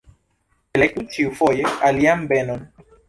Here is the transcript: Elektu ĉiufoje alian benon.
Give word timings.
Elektu 0.79 1.03
ĉiufoje 1.17 1.75
alian 1.91 2.25
benon. 2.33 2.65